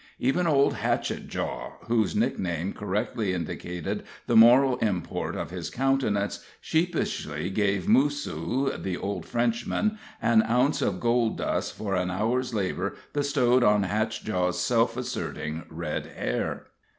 [0.17, 7.87] Even old Hatchetjaw, whose nickname correctly indicated the moral import of his countenance, sheepishly gave
[7.87, 13.83] Moosoo, the old Frenchman, an ounce of gold dust for an hour's labor bestowed on
[13.83, 16.63] Hatchetjaw's self asserting red hair.